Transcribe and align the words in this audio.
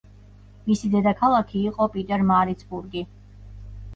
მისი 0.69 0.89
დედაქალაქი 0.93 1.61
იყო 1.71 1.87
პიტერმარიცბურგი. 1.97 3.03